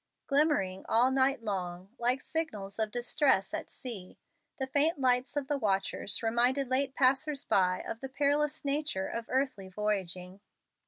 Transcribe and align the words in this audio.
Glimmering 0.25 0.83
all 0.89 1.11
night 1.11 1.43
long, 1.43 1.89
like 1.99 2.23
signals 2.23 2.79
of 2.79 2.89
distress 2.89 3.53
at 3.53 3.69
sea, 3.69 4.17
the 4.57 4.65
faint 4.65 4.97
lights 4.97 5.37
of 5.37 5.47
the 5.47 5.59
watchers 5.59 6.23
reminded 6.23 6.69
late 6.69 6.95
passers 6.95 7.45
by 7.45 7.81
of 7.87 7.99
the 8.01 8.09
perilous 8.09 8.65
nature 8.65 9.05
of 9.07 9.27
earthly 9.29 9.67
voyaging. 9.69 10.41